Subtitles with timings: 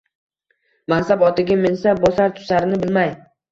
[0.93, 3.17] mansab otiga minsa, bosar-tusarini bilmay